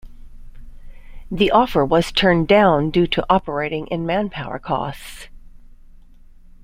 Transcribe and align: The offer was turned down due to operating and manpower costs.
The 1.29 1.51
offer 1.51 1.85
was 1.85 2.11
turned 2.11 2.47
down 2.47 2.89
due 2.89 3.05
to 3.05 3.23
operating 3.29 3.87
and 3.91 4.03
manpower 4.07 4.57
costs. 4.57 5.27